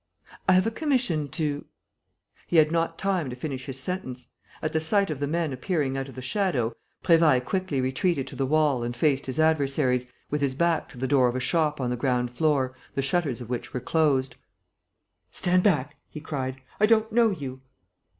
[0.49, 1.65] "I have a commission to...."
[2.47, 4.29] He had not time to finish his sentence.
[4.59, 8.35] At the sight of the men appearing out of the shadow, Prévailles quickly retreated to
[8.35, 11.79] the wall and faced his adversaries, with his back to the door of a shop
[11.79, 14.37] on the ground floor, the shutters of which were closed.
[15.29, 16.59] "Stand back!" he cried.
[16.79, 17.61] "I don't know you!"